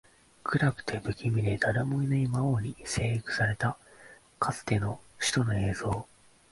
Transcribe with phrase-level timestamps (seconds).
[0.43, 3.77] 暗くて、不気味で、誰もいない魔王に征服された
[4.39, 6.07] かつての首都の映像